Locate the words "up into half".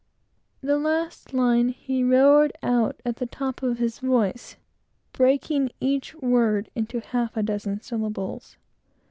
6.69-7.37